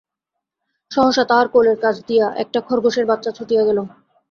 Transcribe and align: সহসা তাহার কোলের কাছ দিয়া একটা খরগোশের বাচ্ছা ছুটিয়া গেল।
সহসা 0.91 1.23
তাহার 1.29 1.47
কোলের 1.47 1.77
কাছ 1.79 1.95
দিয়া 2.07 2.27
একটা 2.35 2.59
খরগোশের 2.61 3.05
বাচ্ছা 3.05 3.31
ছুটিয়া 3.31 3.63
গেল। 3.65 3.77